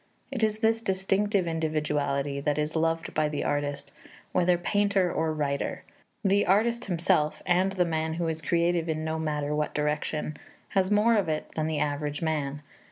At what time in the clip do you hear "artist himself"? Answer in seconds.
6.47-7.43